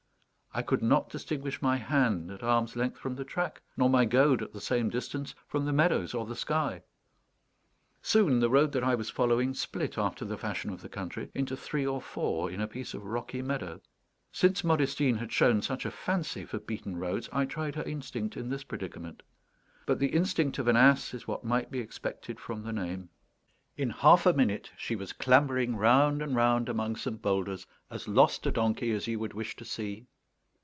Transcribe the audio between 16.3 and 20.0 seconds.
for beaten roads, I tried her instinct in this predicament. But